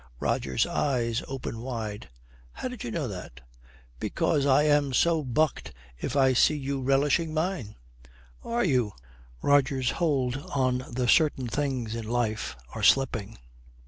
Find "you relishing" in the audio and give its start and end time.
6.57-7.35